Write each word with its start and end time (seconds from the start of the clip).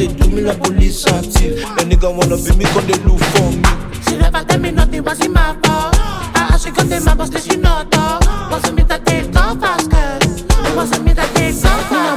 your 0.00 0.08
do 0.08 0.28
me 0.30 0.42
like 0.42 0.62
police 0.62 1.06
and 1.06 1.26
thief. 1.32 1.64
Nigga 1.88 2.14
wanna 2.16 2.36
be 2.36 2.56
me, 2.56 2.64
cause 2.66 2.86
they 2.86 2.98
look 3.04 3.20
for 3.20 3.50
me. 3.50 3.99
She 4.10 4.16
never 4.16 4.42
tell 4.42 4.58
me 4.58 4.72
nothing, 4.72 5.04
was 5.04 5.24
in 5.24 5.32
my 5.32 5.56
fault. 5.62 5.94
I 6.34 6.48
her, 6.50 6.58
got 6.72 6.86
them, 6.86 7.04
my 7.04 7.14
boss, 7.14 7.30
she 7.44 7.56
not 7.56 7.92
talk. 7.92 8.20
Wasn't 8.50 8.74
me 8.74 8.82
that 8.82 9.04
they 9.04 9.22
talk 9.30 9.60
fast, 9.60 9.88
girl. 9.88 10.18
It 10.66 10.76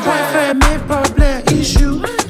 boyfriend 0.04 0.60
make 0.60 0.88
problem 0.88 1.44
issue. 1.56 2.23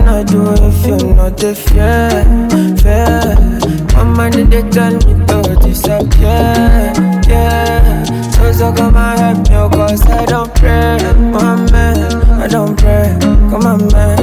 You 0.00 0.06
not 0.06 0.26
do 0.26 0.52
if 0.66 0.86
you're 0.86 1.14
not 1.14 1.36
the 1.36 1.54
fair, 1.54 2.24
fair. 2.78 3.36
My 3.94 4.04
money 4.04 4.44
they 4.44 4.62
tell 4.70 4.92
me 4.92 5.26
to 5.26 5.56
disappear, 5.62 6.92
yeah. 7.28 8.04
So 8.30 8.52
so 8.52 8.72
come 8.72 8.96
and 8.96 9.46
help 9.48 9.72
me, 9.72 9.78
cause 9.78 10.06
I 10.06 10.24
don't 10.26 10.54
pray, 10.54 10.98
my 11.32 11.70
man, 11.70 12.40
I 12.40 12.46
don't 12.48 12.76
pray. 12.78 13.16
Come 13.50 13.66
on, 13.66 13.88
man, 13.92 14.19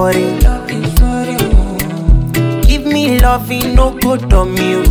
for 0.00 0.10
it. 0.14 0.44
Oh. 1.02 1.76
Give 2.66 2.86
me 2.86 3.18
loving, 3.20 3.74
no 3.74 3.90
good 3.98 4.32
on 4.32 4.56
you. 4.56 4.82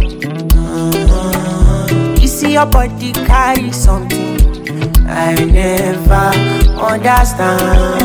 Oh. 0.53 0.91
Uh-huh. 1.15 2.15
You 2.21 2.27
see 2.27 2.53
your 2.53 2.67
body 2.67 3.11
carry 3.13 3.71
something 3.71 4.37
I 5.07 5.33
never 5.45 6.25
understand. 6.91 7.99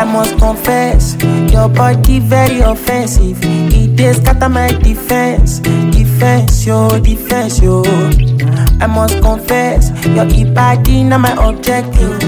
I 0.00 0.04
must 0.04 0.38
confess, 0.38 1.16
your 1.52 1.68
body 1.68 2.18
very 2.20 2.60
offensive. 2.60 3.38
It 3.42 4.00
is 4.00 4.16
scatter 4.16 4.48
my 4.48 4.68
defense, 4.68 5.60
defense, 5.98 6.64
yo, 6.66 6.98
defense, 6.98 7.60
yo. 7.60 7.82
I 8.80 8.86
must 8.86 9.20
confess, 9.20 9.92
your 10.06 10.24
body 10.54 11.04
not 11.04 11.20
my 11.20 11.34
objective. 11.46 12.18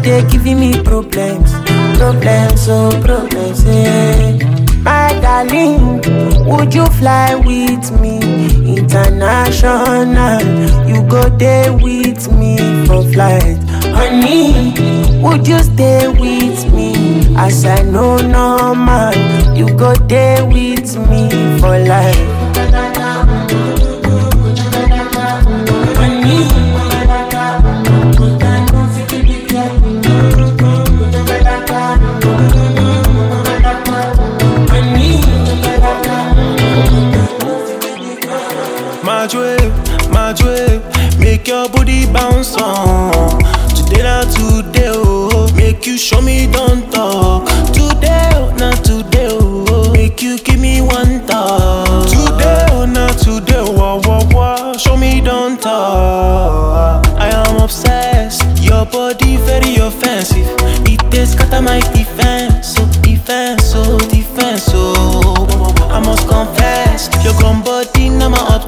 It 0.00 0.06
is 0.06 0.32
giving 0.32 0.58
me 0.58 0.82
problems, 0.82 1.52
problems, 2.00 2.66
oh 2.70 2.90
problems, 3.04 3.62
eh. 3.66 4.38
My 4.80 5.12
darling, 5.20 6.00
would 6.48 6.74
you 6.74 6.86
fly 6.98 7.34
with 7.34 7.92
me 8.00 8.16
international? 8.78 10.40
You 10.88 11.02
go 11.06 11.28
there 11.28 11.70
with 11.74 12.32
me 12.32 12.56
for 12.86 13.02
flight, 13.12 13.58
honey. 13.92 14.72
Would 15.20 15.46
you 15.46 15.58
stay 15.62 16.08
with 16.08 16.72
me 16.72 17.36
as 17.36 17.66
I 17.66 17.82
know 17.82 18.16
no 18.16 18.74
man, 18.74 19.54
You 19.54 19.68
go 19.76 19.94
there 19.94 20.46
with 20.46 20.96
me 21.10 21.28
for 21.60 21.78
life. 21.78 22.29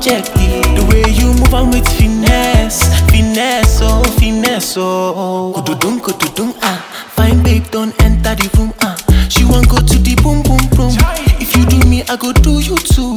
Objective. 0.02 0.62
The 0.74 0.84
way 0.90 1.04
you 1.14 1.32
move 1.32 1.54
on 1.54 1.70
with 1.70 1.86
finesse, 1.96 2.82
finesse, 3.10 3.78
oh, 3.82 4.02
finesse, 4.18 4.76
oh. 4.76 5.52
Kududum, 5.54 6.00
kududum, 6.00 6.54
ah. 6.62 6.82
Fine 7.14 7.42
babe, 7.42 7.64
don't 7.70 7.94
enter 8.02 8.34
the 8.34 8.50
room, 8.58 8.74
ah. 8.80 8.96
She 9.28 9.44
want 9.44 9.68
go 9.68 9.76
to 9.76 9.98
the 9.98 10.14
boom, 10.22 10.42
boom, 10.42 10.58
boom. 10.74 10.90
If 11.40 11.54
you 11.56 11.64
do 11.66 11.78
me, 11.88 12.02
I 12.08 12.16
go 12.16 12.32
do 12.32 12.58
you 12.58 12.76
too. 12.78 13.14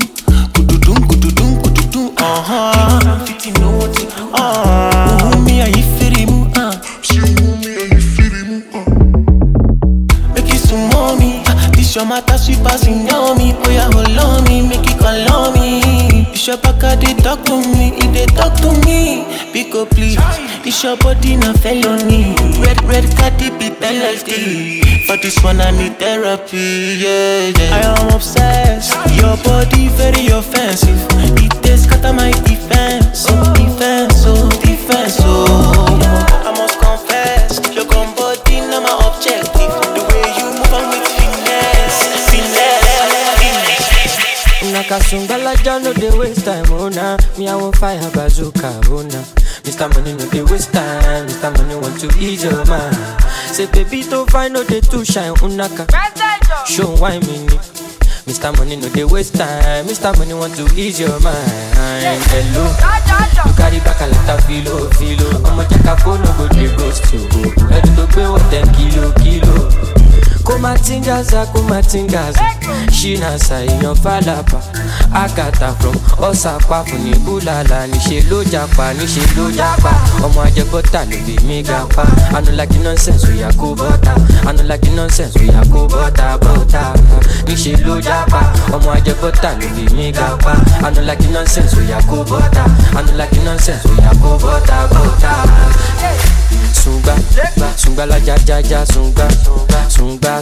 Kududum, 0.54 0.98
kududum, 1.10 1.62
kududum, 1.64 2.14
uh 2.20 2.44
huh. 2.46 3.26
Fitting 3.26 3.54
no 3.56 3.72
what 3.78 3.94
to, 3.96 4.06
ah. 4.34 5.34
Uh, 5.34 5.40
me, 5.42 5.62
I 5.64 5.72
feel 5.98 6.14
ah. 6.56 6.82
Make 10.36 10.54
it 10.54 10.60
some. 10.60 10.90
Ah, 10.94 11.72
This 11.74 11.96
your 11.96 12.06
matter, 12.06 12.38
sweet 12.38 12.60
passing 12.64 13.05
It's 16.48 16.54
your 16.54 16.62
back, 16.62 17.00
they 17.00 17.16
talk 17.16 17.44
to 17.46 17.58
me, 17.58 17.90
it 17.98 18.14
they 18.14 18.28
talk 18.38 18.54
to 18.62 18.70
me. 18.86 19.26
Pick 19.52 19.74
up, 19.74 19.90
please. 19.90 20.16
It's 20.62 20.84
your 20.84 20.96
body, 20.96 21.38
na 21.38 21.54
felony. 21.54 22.38
Red, 22.62 22.86
red 22.86 23.10
card, 23.18 23.34
they 23.42 23.50
be 23.50 23.74
penalty. 23.74 24.82
For 25.08 25.18
this 25.18 25.42
one, 25.44 25.60
I 25.60 25.72
need 25.72 25.98
therapy. 25.98 27.02
Yeah, 27.02 27.50
yeah. 27.50 27.74
I 27.74 27.82
am 27.98 28.14
obsessed. 28.14 28.94
Your 29.18 29.38
body, 29.42 29.88
very 29.98 30.28
offensive. 30.28 31.02
It 31.42 31.50
takes 31.64 31.90
scatter 31.90 32.14
my 32.14 32.30
defense. 32.46 33.26
Oh, 33.28 33.42
defense, 33.58 34.22
oh, 34.28 34.48
defense, 34.62 35.18
oh. 35.22 35.98
I 36.46 36.54
must 36.54 36.78
confess, 36.78 37.58
your 37.74 37.90
body, 37.90 38.62
na 38.70 38.86
my 38.86 38.94
objective. 39.02 39.74
The 39.98 40.02
way 40.14 40.30
you 40.38 40.46
move, 40.54 40.70
I'm 40.70 40.94
with 40.94 41.10
finesse. 41.10 42.30
Finesse, 42.30 43.34
finesse. 43.42 44.74
Nakasungala. 44.74 45.45
No 45.84 45.94
dey 45.94 46.10
waste 46.18 46.46
time, 46.46 46.66
oh 46.72 46.90
nah. 46.90 47.18
Me 47.38 47.48
I 47.48 47.56
want 47.56 47.76
fire 47.76 48.00
bazooka, 48.12 48.82
oh 48.90 49.02
nah. 49.04 49.22
Mr. 49.64 49.94
Money 49.94 50.14
no 50.14 50.26
dey 50.32 50.42
waste 50.44 50.72
time, 50.74 51.28
Mr. 51.28 51.52
Money 51.58 51.76
want 51.76 52.00
to 52.00 52.08
ease 52.20 52.44
your 52.44 52.66
mind. 52.66 52.96
Say 53.54 53.66
baby 53.72 54.02
to 54.04 54.26
find 54.28 54.54
no 54.54 54.64
dey 54.64 54.80
too 54.82 55.04
shine, 55.06 55.32
oh 55.32 55.36
Unaka. 55.46 55.86
Show 56.66 56.96
why 56.98 57.20
me. 57.20 57.46
Mr. 58.26 58.58
Money 58.58 58.78
no 58.78 58.90
dey 58.90 59.04
waste 59.04 59.36
time, 59.36 59.86
Mr. 59.86 60.18
Money 60.18 60.34
want 60.34 60.56
to 60.56 60.64
ease 60.80 61.00
your 61.00 61.20
mind. 61.20 61.52
Hello, 62.32 62.66
you 63.46 63.54
carry 63.56 63.80
back 63.80 64.00
a 64.02 64.08
lot 64.08 64.30
of 64.40 64.46
filo, 64.46 64.90
filo. 64.98 65.30
Ọmọ 65.44 65.64
jaka 65.70 65.96
phone 66.02 66.22
no 66.24 66.32
go 66.38 66.48
dey 66.56 66.68
ghost 66.78 67.14
you. 67.14 67.20
Oh. 67.20 67.76
Ẹni 67.76 67.96
tó 67.96 68.06
gbé 68.14 68.24
wọ 68.32 68.40
ten 68.50 68.66
kilo, 68.74 69.12
kilo. 69.22 69.70
Kumatingaza 70.46 71.46
kumatingaza. 71.54 72.40
Ṣínàṣà 72.98 73.58
èèyàn 73.68 73.96
fàlàpà 74.04 74.60
àgàtà 75.24 75.70
from 75.80 75.96
ọ̀sàpá 76.30 76.78
fún 76.88 77.00
ní 77.06 77.14
búlàlà 77.26 77.80
níṣẹ́ 77.92 78.30
ló 78.30 78.44
japa 78.52 78.86
níṣẹ́ 78.98 79.28
ló 79.38 79.46
japa. 79.58 79.92
Ọmọ 80.26 80.40
ajẹbọ́tà 80.48 81.02
ló 81.10 81.18
bí 81.26 81.36
mi 81.48 81.64
ga 81.64 81.80
pa 81.96 82.04
anulaki 82.38 82.78
nonsense 82.86 83.28
oya 83.28 83.50
kó 83.60 83.68
bọ́tà 83.80 84.14
anulaki 84.50 84.90
nonsense 84.98 85.40
oya 85.40 85.62
kó 85.74 85.82
bọ́tà 85.94 86.28
bọ́tà 86.44 86.82
níṣẹ́ 87.48 87.78
ló 87.86 87.96
japa. 88.08 88.42
Ọmọ 88.76 88.90
ajẹbọ́tà 88.98 89.50
ló 89.60 89.68
bí 89.76 89.84
mi 89.96 90.12
ga 90.12 90.28
pa 90.44 90.54
anulaki 90.88 91.28
nonsense 91.28 91.76
oya 91.78 92.00
kó 92.10 92.18
bọ́tà 92.30 92.64
anulaki 93.00 93.40
nonsense 93.46 93.86
oya 93.98 94.12
kó 94.22 94.32
bọ́tà. 94.44 94.78
Sunga, 96.86 97.16
sunga 97.78 98.06
la 98.06 98.20
ja 98.20 98.36
ja 98.48 98.62
ja 98.62 98.86
sunga, 98.86 99.28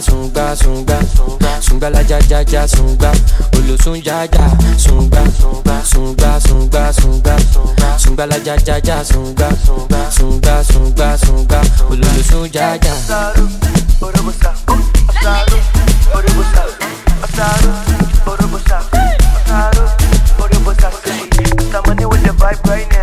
sunga 0.00 0.56
sunga 0.56 0.98
sunga, 1.14 1.60
sunga 1.60 1.90
la 1.90 2.00
ja 2.02 2.18
ja 2.28 2.40
ja 2.52 2.66
sunga, 2.66 3.12
olosun 3.56 4.02
ja 4.04 4.24
ja 4.24 4.50
sunga, 4.76 5.22
sunga 5.84 6.40
sunga 6.40 6.92
sunga, 6.92 7.36
sunga 7.98 8.26
la 8.26 8.36
ja 8.44 8.56
ja 8.66 8.78
ja 8.84 9.04
sunga, 9.04 9.48
sunga 10.10 10.64
sunga 10.64 11.16
sunga, 11.18 11.60
olosun 11.90 12.48
ja 12.52 12.74
ja. 12.74 12.94
Mr. 21.74 21.88
Money 21.88 22.06
with 22.06 22.22
the 22.22 22.30
vibe 22.30 22.64
right 22.68 22.88
now. 22.92 22.93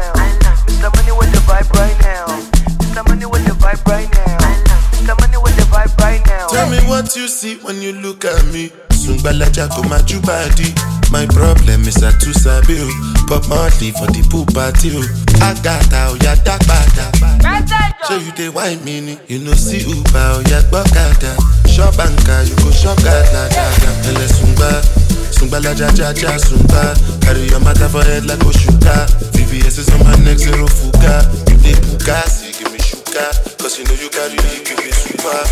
What 7.11 7.19
you 7.19 7.27
see 7.27 7.57
when 7.57 7.81
you 7.81 7.91
look 7.91 8.23
at 8.23 8.39
me. 8.55 8.69
Sungbalaja 8.95 9.67
go 9.75 9.83
my 9.83 9.99
body. 10.23 10.71
My 11.11 11.27
problem 11.27 11.83
is 11.83 11.99
I 12.01 12.15
too 12.23 12.31
sabi 12.31 12.79
o. 12.79 12.87
Pop 13.27 13.43
Marley 13.51 13.91
for 13.91 14.07
the 14.15 14.23
pool 14.31 14.47
party 14.55 14.95
o. 14.95 15.03
Agata 15.43 16.07
oya 16.15 16.39
dagbada. 16.39 17.11
So 18.07 18.15
you 18.15 18.31
dey 18.31 18.47
wine 18.47 18.79
me 18.85 19.01
ni. 19.01 19.19
You 19.27 19.39
know 19.43 19.51
see 19.51 19.83
Uber 19.83 20.07
oh, 20.15 20.39
oya 20.39 20.63
gbọ́kada. 20.71 21.35
Shop 21.67 21.99
anka 21.99 22.47
you 22.47 22.55
go 22.63 22.71
shop 22.71 22.95
gada 23.03 23.43
gada. 23.51 23.91
Ẹlẹ 24.07 24.27
sungba. 24.31 24.71
Sungbalaja 25.35 25.91
ja 25.91 26.13
ja 26.15 26.39
sungba. 26.39 26.95
Carry 27.19 27.43
your 27.51 27.59
matter 27.59 27.89
for 27.89 28.03
head 28.07 28.23
like 28.25 28.39
Oshuka. 28.47 29.03
VVS 29.35 29.79
is 29.83 29.89
on 29.91 29.99
my 30.07 30.15
neck 30.23 30.37
zero 30.39 30.65
fuka. 30.65 31.27
You 31.51 31.57
dey 31.59 31.75
puka, 31.75 32.23
say 32.31 32.53
give 32.55 32.71
me 32.71 32.79
sugar. 32.79 33.27
Cause 33.59 33.79
you 33.79 33.83
know 33.83 33.99
you 33.99 34.07
carry 34.09 34.37
give 34.63 34.79
me 34.79 34.91
super. 35.19 35.51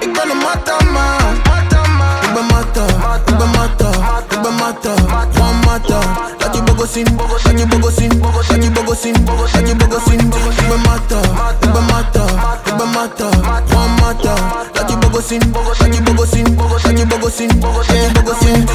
Ik 0.00 0.12
ben 0.12 0.30
een 0.30 0.36
mata 0.36 0.76
man. 0.92 1.34
Ik 2.22 2.34
ben 2.34 2.46
mata, 2.46 2.84
ik 3.26 3.38
ben 3.38 3.50
mata, 3.50 3.90
ik 4.30 4.42
ben 4.42 4.54
mata. 4.54 4.92
One 5.40 5.64
mata 5.64 6.49
you 6.60 6.74
bogosin, 6.74 7.04
that 7.04 7.58
you 7.58 7.66
bogosin, 7.66 8.10
that 8.10 8.62
you 8.62 8.70
bogosin, 8.70 9.14
that 9.26 9.68
you 9.68 9.74
bogosin. 9.74 10.20
Iba 10.60 10.76
mata, 10.84 11.20
iba 11.62 11.80
mata, 11.88 12.24
iba 12.66 12.86
mata, 12.94 13.26
one 13.74 13.94
mata. 14.00 14.34
That 14.74 14.90
you 14.90 14.96
bogosin, 14.96 15.40
that 15.40 15.94
you 15.94 16.00
bogosin, 16.02 16.44
that 16.56 16.98
you 16.98 17.06
bogosin, 17.06 17.48
dat 17.60 18.04
je 18.04 18.12
bogosin. 18.12 18.66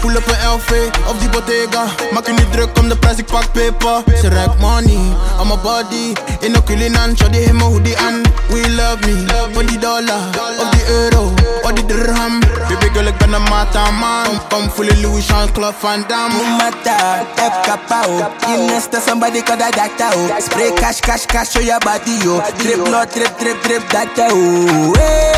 Pull 0.00 0.16
up 0.16 0.26
een 0.26 0.48
LV 0.54 0.70
of 1.08 1.18
the 1.18 1.28
Bottega. 1.30 1.84
making 2.12 2.38
je 2.38 2.44
niet 2.44 2.72
come 2.72 2.80
om 2.80 2.88
de 2.88 2.96
prijs, 2.96 3.16
ik 3.16 3.26
pak 3.26 3.52
paper. 3.52 4.16
Ze 4.20 4.28
ruikt 4.28 4.58
money, 4.58 4.98
on 5.40 5.46
my 5.46 5.56
body. 5.62 6.14
In 6.40 6.54
een 6.54 6.64
Cullinan, 6.64 7.16
shawty 7.16 7.36
heeft 7.36 7.52
mijn 7.52 7.70
hoodie 7.70 7.98
aan. 7.98 8.22
We 8.48 8.70
love 8.70 8.98
me, 9.06 9.26
for 9.52 9.64
the 9.64 9.78
dollar, 9.78 10.20
of 10.60 10.70
the 10.70 10.86
euro, 10.88 11.32
of 11.62 11.72
the 11.72 11.86
dirham. 11.86 12.38
Baby 12.68 12.88
girl, 12.92 13.06
ik 13.06 13.16
ben 13.16 13.32
een 13.32 13.42
mata 13.42 13.90
man. 13.90 14.24
Kom, 14.24 14.38
kom, 14.48 14.70
voel 14.70 14.84
je 14.84 15.00
Louis 15.00 15.26
Jean-Claude 15.26 15.76
Van 15.78 16.04
Damme. 16.08 16.56
Mata 16.58 17.19
tap 17.36 17.64
kapao. 17.64 18.18
Inesta 18.48 19.00
somebody 19.00 19.42
call 19.42 19.56
that 19.56 19.74
data 19.74 20.10
oh. 20.14 20.40
Spray 20.40 20.70
cash, 20.76 21.00
cash, 21.00 21.26
cash, 21.26 21.50
show 21.52 21.60
your 21.60 21.80
body 21.80 22.12
yo. 22.24 22.40
Drip 22.58 22.84
blood, 22.84 23.10
drip, 23.12 23.32
drip, 23.38 23.58
drip, 23.62 23.82
data 23.90 24.28
oh. 24.30 24.94
Hey, 24.96 25.34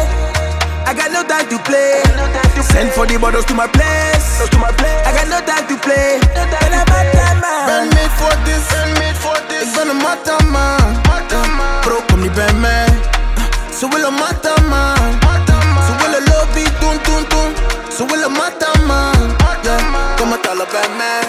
I 0.86 0.94
got 0.94 1.10
no 1.12 1.22
time 1.24 1.48
to 1.48 1.58
play. 1.62 2.02
Send 2.62 2.90
for 2.92 3.06
the 3.06 3.18
bottles 3.18 3.44
to 3.46 3.54
my 3.54 3.66
place. 3.66 4.42
I 5.06 5.10
got 5.16 5.28
no 5.28 5.38
time 5.44 5.66
to 5.68 5.76
play. 5.80 6.20
And 6.34 6.54
I'm 6.54 6.86
a 6.86 7.00
Ben 7.12 7.40
man. 7.40 7.88
made 7.94 8.14
for 8.20 8.34
this, 8.44 8.62
ben 8.70 8.88
made 8.98 9.18
for 9.18 9.36
this. 9.48 9.68
Ik 9.68 9.74
ben 9.74 9.88
een 9.88 9.96
mata 9.96 10.36
man, 10.50 11.00
bro 11.80 11.96
kom 12.08 12.20
niet 12.20 12.34
bij 12.34 12.52
mij. 12.52 12.86
Ze 13.78 13.88
willen 13.88 14.14
mata 14.14 14.54
man, 14.68 15.20
ze 15.86 15.92
willen 16.02 16.22
lobby 16.30 16.64
doen, 16.80 16.98
doen, 17.02 17.24
doen. 17.28 17.54
Ze 17.96 18.04
willen 18.06 18.32
mata 18.32 18.70
man, 18.86 19.36
yeah. 19.62 20.16
Kom 20.16 20.32
het 20.32 20.48
alle 20.48 20.66
bij 20.70 20.88
mij. 20.96 21.22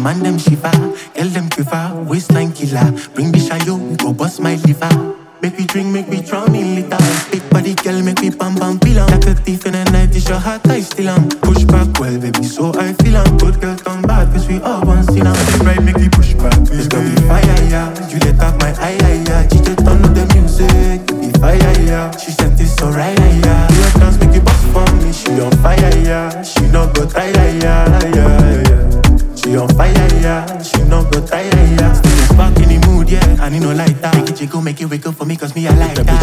Man. 0.00 0.22
Them 0.22 0.38
shiver. 0.38 0.70
Tell 1.14 1.28
them 1.28 1.48
quiver, 1.50 2.04
waistline 2.08 2.52
killer. 2.52 2.90
Bring 3.14 3.32
the 3.32 3.38
shayo, 3.38 3.78
we 3.78 3.96
go 3.96 4.12
bust 4.12 4.40
my 4.40 4.56
liver. 4.56 5.19
Make 5.42 5.58
me 5.58 5.64
drink, 5.64 5.88
make 5.88 6.08
we 6.08 6.20
drown 6.20 6.54
in 6.54 6.74
liquor. 6.74 6.98
Big 7.30 7.48
body 7.50 7.74
girl, 7.74 8.02
make 8.02 8.20
we 8.20 8.28
bam 8.30 8.54
bam 8.56 8.78
peel 8.78 8.98
'em. 8.98 9.06
Like 9.08 9.26
a 9.26 9.34
thief 9.34 9.64
in 9.64 9.72
the 9.72 9.84
night, 9.84 10.14
it's 10.14 10.28
your 10.28 10.38
heart 10.38 10.66
I 10.68 10.82
steal 10.82 11.08
'em. 11.08 11.28
Push 11.40 11.64
back 11.64 11.88
well, 11.98 12.18
baby, 12.18 12.44
so 12.44 12.72
I 12.78 12.92
feel 13.00 13.16
'em. 13.16 13.38
Good 13.38 13.60
girl, 13.60 13.76
come 13.76 14.02
back, 14.02 14.32
cause 14.32 14.46
we 14.48 14.60
all 14.60 14.82
want 14.84 15.10
see 15.10 15.20
'em. 15.20 15.32
Right, 15.64 15.82
make 15.82 15.98
me 15.98 16.08
push 16.10 16.34
back, 16.34 16.58
it's 16.70 16.88
gonna 16.88 17.08
be 17.08 17.22
fire, 17.22 17.58
yeah. 17.70 17.88
You 18.10 18.18
let 18.20 18.38
up 18.40 18.60
my 18.60 18.72
eye, 18.84 18.98
yeah, 19.00 19.24
yeah. 19.28 19.46
Just 19.46 19.64
turn 19.64 20.04
up 20.04 20.14
the 20.14 20.26
music, 20.34 21.06
be 21.20 21.30
fire, 21.40 21.72
yeah. 21.88 22.10
She 22.18 22.32
said 22.32 22.58
this 22.58 22.76
so 22.76 22.90
right, 22.90 23.18
yeah. 23.18 23.66
Do 23.68 23.80
a 23.80 23.98
dance, 23.98 24.18
make 24.20 24.36
it 24.36 24.44
bust 24.44 24.64
for 24.74 24.84
me. 25.00 25.10
She 25.12 25.40
on 25.40 25.52
fire, 25.62 25.92
yeah. 26.04 26.42
She 26.42 26.66
not 26.68 26.92
go 26.94 27.06
tire, 27.06 27.32
yeah, 27.64 27.88
yeah, 28.14 28.62
yeah. 28.68 29.36
She 29.36 29.56
on 29.56 29.68
fire, 29.78 30.08
yeah. 30.20 30.44
She 30.62 30.82
not 30.84 31.10
go 31.10 31.20
tire, 31.20 31.48
yeah. 31.80 31.92
Still 31.94 32.26
spark 32.28 32.58
in 32.60 32.68
the 32.68 32.78
mood, 32.86 33.08
yeah. 33.08 33.24
I 33.40 33.48
need 33.48 33.62
no 33.62 33.72
light. 33.72 33.96
Make 34.14 34.28
it 34.30 34.36
jiggle, 34.36 34.60
make 34.60 34.80
it 34.80 34.88
for 34.88 34.98
me, 35.62 35.68
I 35.68 35.74
like 35.74 35.94
that. 35.96 36.19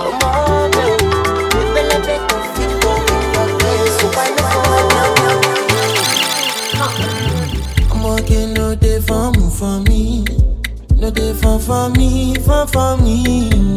I'm 0.00 0.22
all 0.22 0.68
them. 0.70 0.98
We 1.52 1.60
for 3.30 3.46
me. 3.58 3.68
So 3.98 4.06
no 4.08 4.44
follow. 4.52 5.40
I'm 7.90 8.02
working 8.02 8.54
no 8.54 8.74
day 8.74 9.00
for 9.00 9.30
me, 9.32 9.50
for 9.50 9.80
me. 9.80 10.24
No 10.96 11.10
day 11.10 11.34
for 11.34 11.58
for 11.58 11.90
me, 11.90 12.34
for 12.36 12.66
for 12.66 12.96
me. 12.96 13.69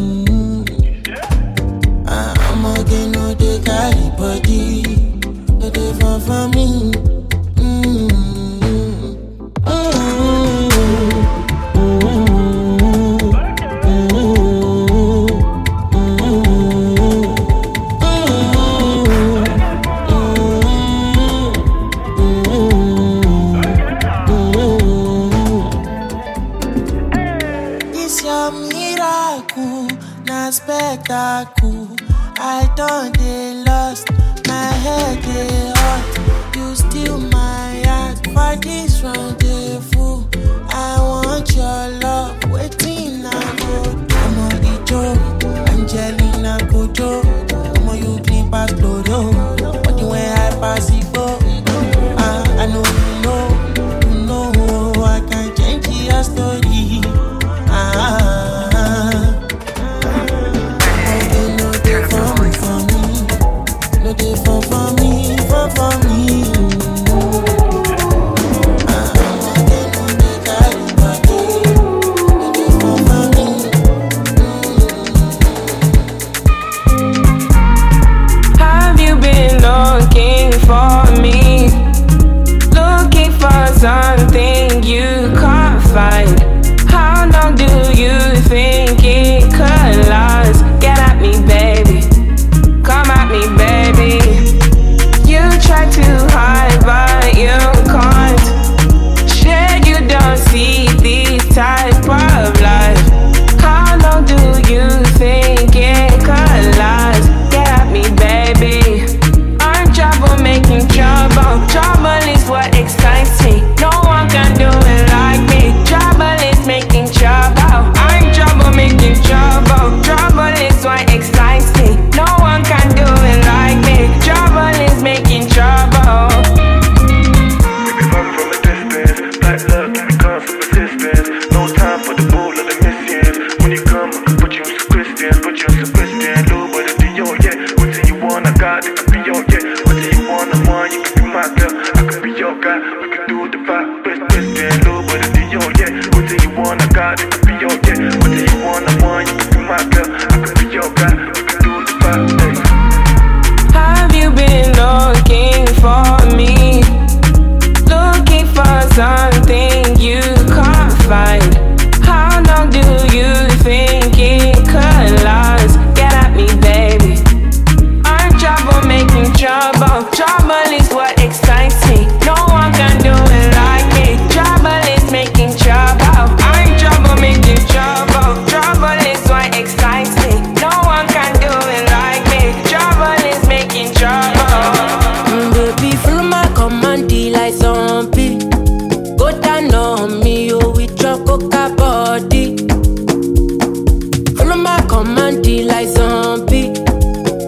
commanding 195.04 195.68
like 195.68 195.88
zombie. 195.88 196.72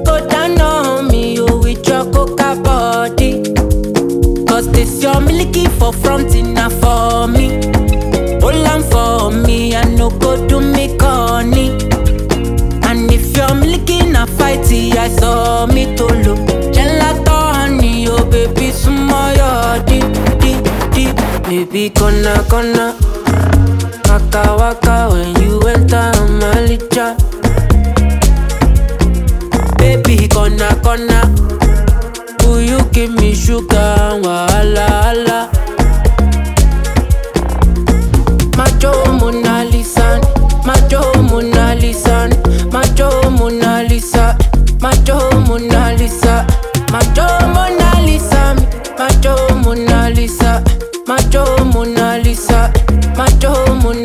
Go 0.04 0.16
down 0.28 0.60
on 0.60 1.08
me, 1.08 1.36
you 1.36 1.46
with 1.64 1.88
your 1.88 2.04
coca 2.12 2.60
body. 2.62 3.44
Cause 4.46 4.70
this 4.72 5.02
your 5.02 5.22
milky 5.22 5.66
for 5.80 5.94
fronting 5.94 6.54
now 6.54 6.70
for 6.70 7.28
me. 7.28 7.48
Hold 8.44 8.68
on 8.74 8.82
for 8.92 9.32
me, 9.32 9.74
I 9.76 9.84
no 9.96 10.10
go 10.10 10.36
do 10.48 10.60
me 10.60 10.98
corny. 10.98 11.70
And 12.88 13.10
if 13.12 13.36
your 13.38 13.56
milky 13.56 14.00
na 14.06 14.26
fighty, 14.26 14.94
I 14.98 15.08
saw 15.08 15.66
me 15.66 15.96
to 15.96 16.06
look. 16.26 16.40
Gelato 16.76 17.38
oh 18.12 18.26
baby, 18.30 18.72
sumo 18.72 19.22
your 19.40 19.80
deep, 19.88 20.08
deep, 20.42 20.62
deep. 20.94 21.16
Baby, 21.48 21.90
gonna, 21.90 22.44
gonna. 22.50 22.98
Waka 24.10 24.56
waka 24.60 25.10
when 25.12 25.42
you 25.44 25.60
enter 25.68 26.12
my 26.40 26.56
licha 26.68 27.35
corner, 30.36 30.76
corner. 30.84 31.24
Will 32.44 32.62
you 32.62 32.80
give 32.92 33.14
me. 33.14 33.34
Macho 38.58 38.92
Mona 39.20 39.66
Macho 40.66 41.02
Mona 41.24 41.76
Macho 42.72 43.12
Mona 43.32 43.84
Macho 44.82 45.20
Mona 45.48 45.82
Macho 46.92 47.28
Mona 47.54 47.96
Macho 48.98 49.36
Mona 49.64 50.00
Macho 51.08 51.44
Mona 51.74 52.08
Macho 53.18 53.54
Mona 53.82 54.05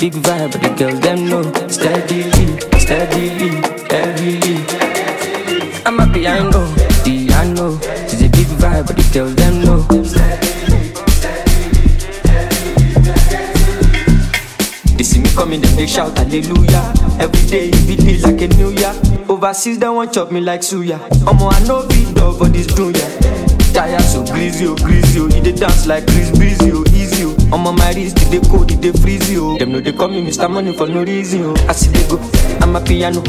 big 0.00 0.14
vibe, 0.14 0.52
but 0.52 0.62
the 0.62 0.68
girls 0.78 1.00
them 1.00 1.28
know. 1.28 1.42
Steadily, 1.68 2.58
steadily, 2.78 3.50
heavily. 3.90 4.64
I'm 5.84 6.00
a 6.00 6.06
piano, 6.12 6.66
piano. 7.04 7.78
It's 8.08 8.22
a 8.22 8.28
big 8.28 8.46
vibe, 8.58 8.86
but 8.86 8.96
the 8.96 9.10
girls 9.12 9.34
them 9.36 9.62
know. 9.64 9.80
They 14.96 15.04
see 15.04 15.20
me 15.20 15.28
coming, 15.34 15.60
then 15.60 15.76
they 15.76 15.86
shout 15.86 16.16
hallelujah. 16.16 16.92
Every 17.18 17.46
day 17.48 17.70
be 17.86 17.96
lit 17.96 18.22
like 18.22 18.40
a 18.42 18.48
new 18.56 18.70
year. 18.70 18.94
Overseas 19.28 19.78
they 19.78 19.88
want 19.88 20.12
chop 20.12 20.32
me 20.32 20.40
like 20.40 20.60
suya. 20.62 20.98
Omo 21.26 21.52
I 21.52 21.60
know 21.66 21.86
big 21.88 22.14
dog 22.14 22.38
for 22.38 22.48
this 22.48 22.66
dunya. 22.66 23.06
Tire 23.72 24.00
so 24.00 24.24
greasy, 24.26 24.66
oh 24.66 24.74
greasy, 24.76 25.20
oh. 25.20 25.28
Dey 25.28 25.52
dance 25.52 25.86
like 25.86 26.06
Chris 26.06 26.30
Breezy, 26.36 26.72
oh 26.72 26.84
oh. 27.52 27.56
Omo 27.56 27.76
my 27.76 27.92
wrist, 27.92 28.16
they 28.30 28.40
cold, 28.40 28.68
they 28.70 28.92
freeze, 28.92 29.30
oh. 29.38 29.58
Them 29.58 29.72
know 29.72 29.80
they 29.80 29.92
call 29.92 30.08
me 30.08 30.22
Mr. 30.26 30.50
Money 30.50 30.72
for 30.72 30.86
no 30.86 31.02
reason, 31.02 31.42
oh. 31.44 31.66
I 31.68 31.72
see 31.72 31.90
they 31.90 32.06
go, 32.08 32.18
I'm 32.60 32.76
a 32.76 32.80
piano. 32.80 33.22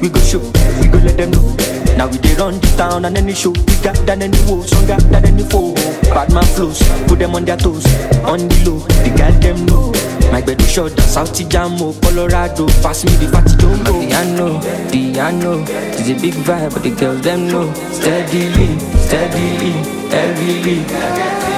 We 0.00 0.08
go 0.08 0.20
show, 0.20 0.40
we 0.80 0.88
go 0.88 0.98
let 0.98 1.16
them 1.16 1.30
know. 1.30 1.56
Now 1.96 2.08
we 2.08 2.18
dey 2.18 2.34
run 2.36 2.54
the 2.58 2.74
town 2.76 3.04
and 3.04 3.16
any 3.18 3.34
show 3.34 3.52
bigger 3.52 3.92
than 4.06 4.22
any 4.22 4.38
woe, 4.50 4.62
stronger 4.62 4.96
than 5.10 5.24
any 5.26 5.42
foe. 5.44 5.74
Bad 6.14 6.32
man 6.32 6.44
flows, 6.44 6.80
put 7.06 7.18
them 7.18 7.34
on 7.34 7.44
their 7.44 7.56
toes, 7.56 7.84
on 8.24 8.48
the 8.48 8.56
low. 8.70 8.78
The 9.04 9.14
girl 9.16 9.32
them 9.40 9.66
know. 9.66 9.92
My 10.32 10.40
bed 10.40 10.60
is 10.62 10.72
short, 10.72 10.98
South 11.00 11.34
Jamo, 11.34 11.92
Colorado. 12.00 12.66
Pass 12.82 13.04
me 13.04 13.12
the 13.16 13.28
fatty 13.28 13.54
jumbo. 13.58 14.00
Piano, 14.00 14.60
piano. 14.90 15.62
It's 15.68 16.08
a 16.08 16.14
big 16.14 16.32
vibe, 16.48 16.72
but 16.72 16.82
the 16.82 16.90
girls 16.96 17.20
them 17.20 17.48
know. 17.48 17.70
Steadily, 17.92 18.78
steadily, 19.04 19.72
heavily. 20.08 21.51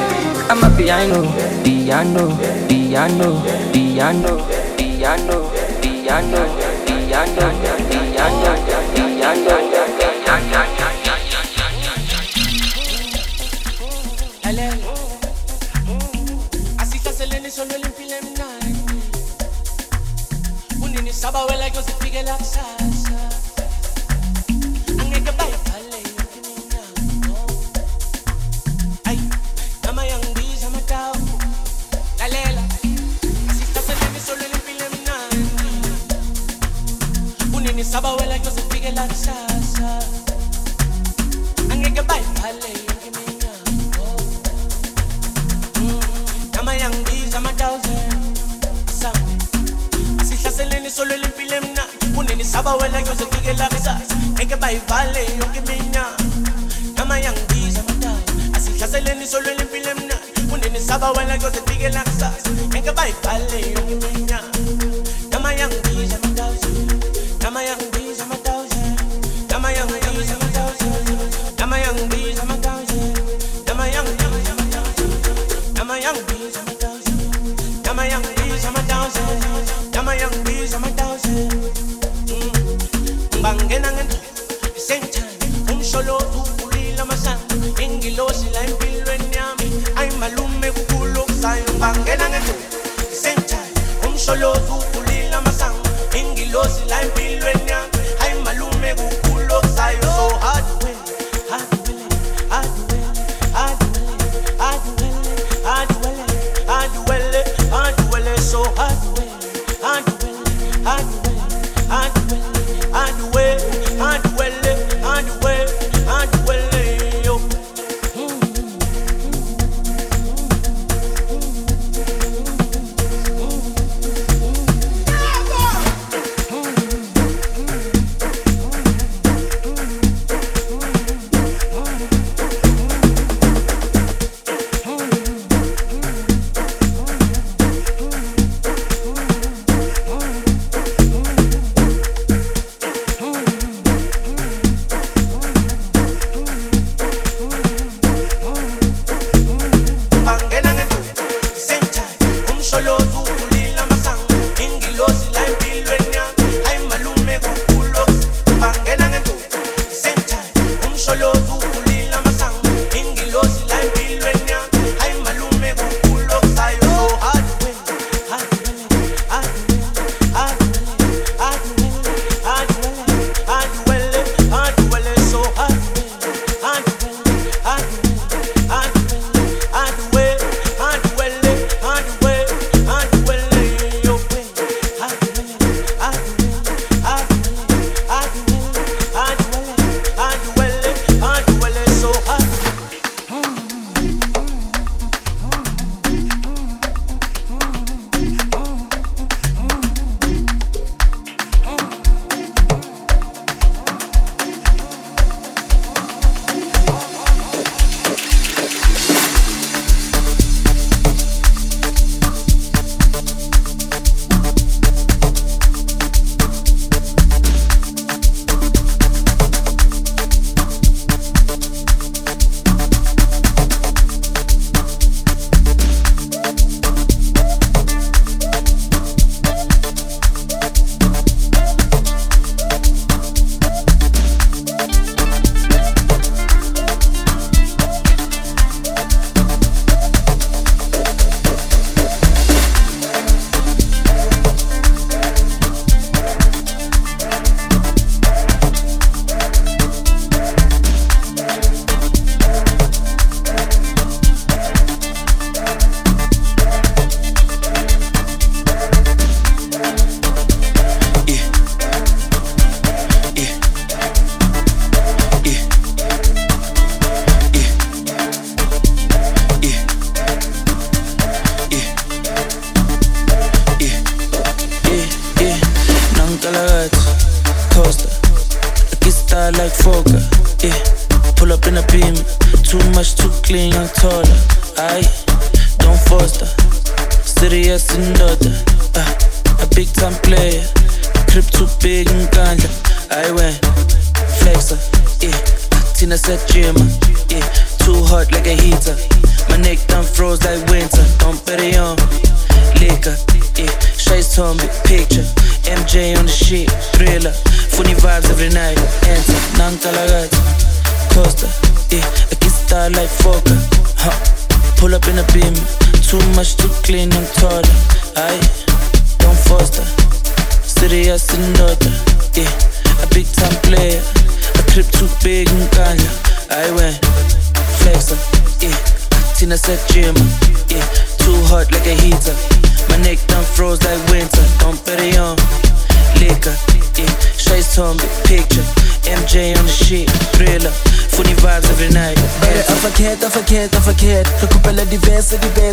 I'm 0.50 0.62
a 0.62 0.70
piano, 0.76 1.22
piano, 1.62 2.36
piano, 2.68 3.42
piano, 3.72 4.46
piano, 4.76 5.50
piano, 5.80 6.40
piano, 6.84 7.24
piano, 7.24 7.52
piano, 7.88 8.54
piano. 8.64 9.54
Solo 17.54 17.76
limpile 17.76 18.20
mnani 18.20 18.84
unini 20.82 21.12
saba 21.12 21.44
wela 21.44 21.70
kyo 21.70 21.82
zifike 21.82 22.22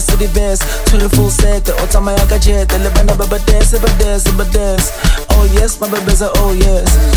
best, 0.01 0.17
di 0.17 0.27
best, 0.27 0.27
di 0.27 0.27
best 0.27 0.85
Tshwere 0.85 1.09
full 1.09 1.29
set, 1.29 1.69
o 1.69 1.87
tsamaya 1.87 2.25
ka 2.27 2.37
jet. 2.37 2.71
Le 2.79 2.89
bana 2.89 3.15
ba 3.15 3.25
ba 3.25 3.37
dance, 3.45 3.77
ba 3.79 3.89
dance, 3.99 4.31
ba 4.31 4.43
dance. 4.45 4.91
Oh 5.29 5.45
yes, 5.53 5.79
my 5.79 5.87
bebeza, 5.87 6.29
oh 6.37 6.53
yes 6.53 7.10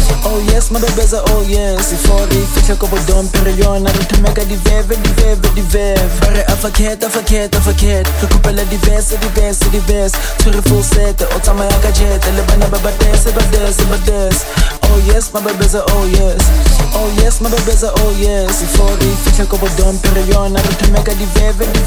yes, 0.65 0.71
my 0.71 0.81
bebeza, 0.81 1.23
oh 1.29 1.43
yes. 1.43 1.93
Before 1.93 2.27
re 2.27 2.41
fitlhe 2.55 2.77
ko 2.79 2.87
bodong 2.87 3.29
Pero 3.33 3.51
yona 3.51 3.91
re 3.93 4.05
thomeka 4.07 4.45
di 4.49 4.57
veve, 4.57 4.97
di 4.97 5.11
veve, 5.21 5.49
di 5.55 5.61
veve 5.61 6.21
Bare 6.21 6.45
a 6.47 6.57
forget, 6.57 7.03
a 7.05 7.09
forget, 7.11 7.55
a 7.55 7.61
forget. 7.61 8.07
Re 8.23 8.29
kopela 8.29 8.65
di 8.71 8.77
best, 8.79 9.19
di 9.19 9.29
best, 9.35 9.69
di 9.71 9.81
best. 9.81 10.17
Tshwere 10.39 10.63
full 10.63 10.83
set, 10.83 11.21
o 11.23 11.39
tsamaya 11.41 11.77
ka 11.83 11.91
jet. 11.93 12.25
Le 12.37 12.43
bana 12.49 12.67
ba 12.69 12.79
ba 12.79 12.91
dance, 12.99 13.31
ba 13.33 13.43
dance, 13.53 13.85
ba 13.85 13.99
dance. 14.07 14.45
Oh 14.89 14.99
yes, 15.07 15.33
my 15.33 15.41
bebeza, 15.41 15.85
oh 15.89 16.07
yes. 16.07 16.43
Oh 16.95 17.09
yes, 17.21 17.41
my 17.41 17.51
bebeza, 17.51 17.93
oh 18.01 18.13
yes. 18.17 18.63
Before 18.63 18.97
re 18.97 19.11
fitlhe 19.25 19.47
ko 19.47 19.57
bodong 19.59 20.01
Pero 20.01 20.21
yona 20.33 20.61
re 20.61 20.75
thomeka 20.81 21.13
di 21.15 21.27
veve, 21.37 21.67
di 21.73 21.85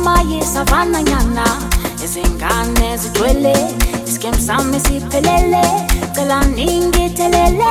noma 0.00 0.22
yisavana 0.22 1.02
nyana 1.02 1.44
izingane 2.04 2.96
zigcwele 2.96 3.54
iskem 4.06 4.34
sami 4.46 4.80
siphelele 4.80 5.62
cela 6.14 6.40
ningithelele 6.44 7.70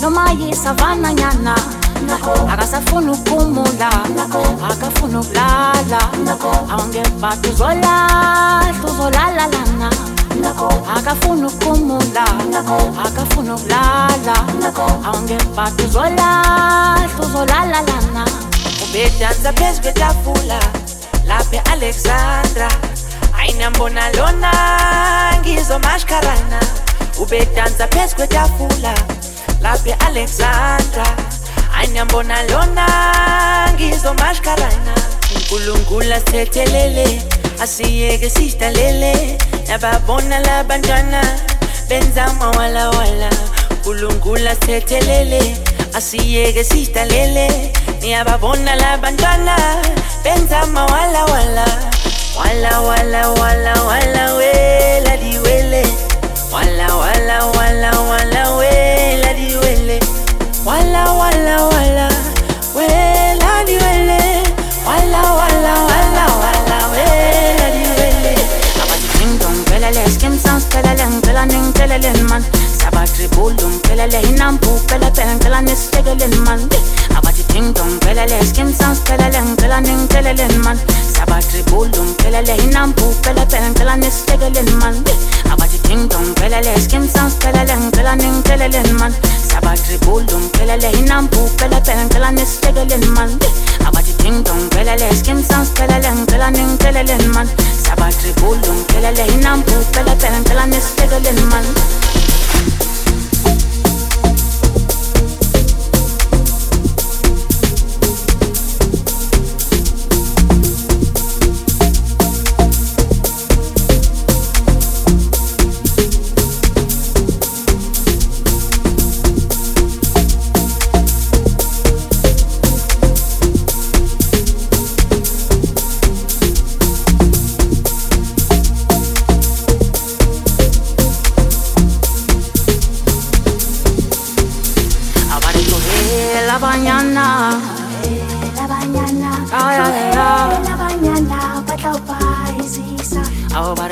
noma 0.00 0.30
yisavana 0.40 1.12
nyana 1.12 1.54
akasafuna 2.52 3.12
ukumula 3.12 3.90
akafuna 4.70 5.20
ukulala 5.20 6.00
awungebhadi 6.72 7.48
uzolahla 7.48 8.84
uzolala 8.88 9.46
lana 9.52 9.90
akafuna 10.96 11.46
ukumula 11.48 12.24
akafuna 13.06 13.54
ukulala 13.54 14.34
awungebhadi 15.06 15.82
uzolahla 15.82 17.08
uzolala 17.22 17.80
lana 17.82 18.24
ubedansa 18.84 19.52
phezu 19.52 19.80
kwetafula 19.82 20.60
la 21.26 21.38
pe 21.50 21.60
Alexandra 21.72 22.68
aina 23.38 23.70
mbona 23.70 24.10
lona 24.12 24.52
ngizo 25.40 25.78
mashkarana 25.78 26.60
ubedanza 27.18 27.88
phezu 27.88 28.16
kwetafula 28.16 28.94
la 29.60 29.78
pe 29.78 29.92
Alexandra 30.06 31.06
Ai 31.76 31.86
aina 31.86 32.04
mbona 32.04 32.42
lona 32.42 32.86
ngizo 33.74 34.14
mashkarana 34.14 34.94
unkulunkulu 35.36 36.14
sethelele 36.30 37.22
asiyeke 37.62 38.30
sidlalele 38.30 39.38
nababona 39.68 40.38
labantwana 40.40 41.22
benzama 41.88 42.50
walawala 42.50 43.30
unkulunkulu 43.70 44.50
sethelele 44.66 45.56
asiyeke 45.94 46.64
sidlalele 46.64 47.72
niyababona 48.00 48.74
labantwana 48.74 49.56
benza 50.26 50.66
mawalawala 50.74 51.66
wala 52.38 52.80
wala. 52.80 53.22
Wala 53.38 53.74
wala 53.90 54.24
wela 54.38 55.12
diwele 55.22 55.82
wala 56.52 56.86
wala 57.02 57.36
wala 57.56 57.90
wala 58.10 58.42
wela 58.58 59.30
diwele 59.38 60.00
wala 60.66 61.02
wala 61.20 61.56
wala 61.70 62.08
wela 62.74 63.50
diwele 63.66 64.20
wala 64.86 65.22
wala 65.38 65.74
wala 65.90 66.24
wala 66.42 66.78
wela 66.90 67.66
diwele 67.76 68.34
Ding 69.18 69.38
dong, 69.38 69.58
pelele, 69.70 70.02
skim 70.10 70.34
sans, 70.38 70.64
pelele, 70.66 71.06
ngela 71.06 71.46
ning, 71.46 71.72
pelele, 71.72 72.10
man. 72.28 72.42
Bulum, 73.24 73.80
pelele, 73.82 74.20
hinampu, 74.22 74.68
pele, 74.86 75.10
pele, 75.10 75.34
ngela 75.36 75.62
nis, 75.62 75.88
tegele, 75.90 76.28
man. 76.44 76.60
Abati 77.16 77.42
ding 77.48 77.72
dong, 77.72 77.98
pelele, 78.00 78.44
skim 78.44 78.72
sans, 78.72 79.00
pelele, 79.00 79.40
ngela 79.40 79.80
ning, 79.80 80.06
pelele, 80.06 80.46
man. 80.62 80.76
Sabatri 81.14 81.62
bulum, 81.64 82.14
pelele, 82.18 82.54
hinampu, 82.60 83.02
pele, 83.22 83.46
pele, 83.46 83.70
ngela 83.72 83.96
nis, 83.96 84.22
tegele, 84.26 84.62
man. 84.80 85.02
Abati 85.50 85.78
ding 85.88 86.08
dong, 86.08 86.34
pelele, 86.34 86.78
skim 86.78 87.08
sans, 87.08 87.34
pelele, 87.36 87.74
ngela 87.88 88.16
ning, 88.16 88.42
pelele, 88.42 88.92
man. 88.98 89.12
Sabatri 89.48 89.96
bulum, 90.04 90.48
pelele, 90.52 90.92
hinampu, 90.92 91.48
pele, 91.56 91.80
pele, 91.80 92.04
ngela 92.04 92.30
nis, 92.32 92.60
tegele, 92.60 92.98
man. 93.16 93.30
Abati 93.86 94.12
ding 94.22 94.42
dong, 94.44 94.68
pelele, 94.70 95.08
skim 95.16 95.42
sans, 95.42 95.70
pelele, 95.70 96.12
ngela 96.12 96.50
ning, 96.50 96.76
pelele, 96.78 97.16
man. 97.32 97.48
Sabatri 97.82 98.32
bulum, 98.40 98.84
pelele, 98.88 99.24
hinampu, 99.32 99.72
pele, 99.92 100.14
pele, 100.20 100.38
ngela 100.44 100.66
nis, 100.66 100.94
tegele, 100.96 101.32
man. 101.50 101.64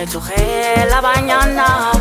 me 0.07 0.86
la 0.86 1.00
mañana. 1.00 1.93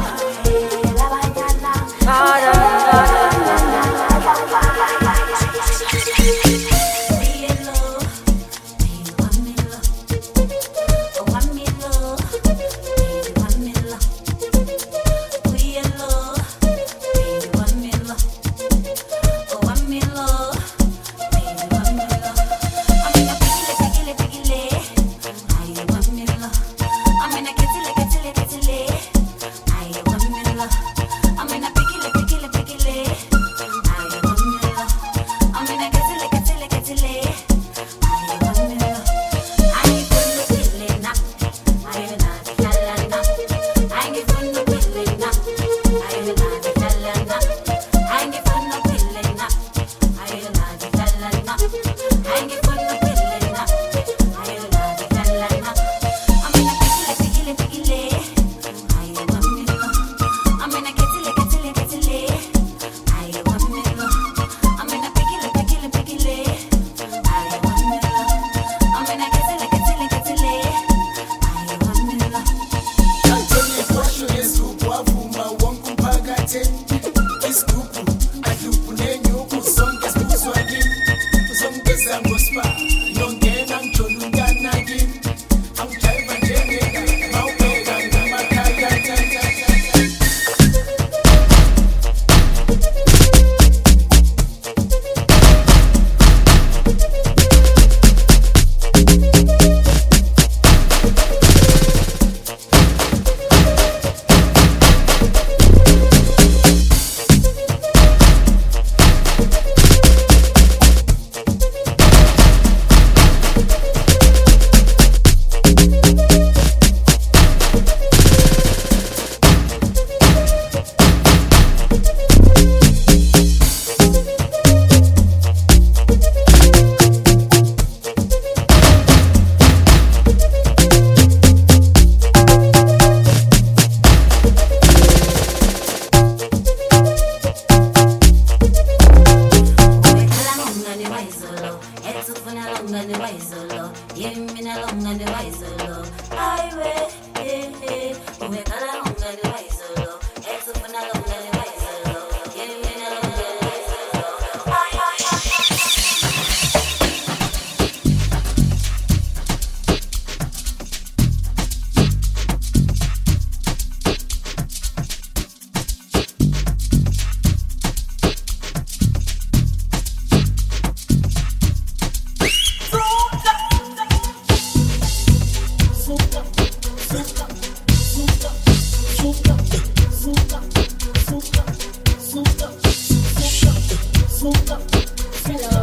Yasizwa 185.50 185.83